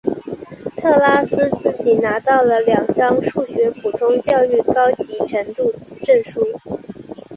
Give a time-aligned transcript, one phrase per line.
[0.77, 6.41] 特拉斯自己拿到了两张数学普通教育高级程度证书。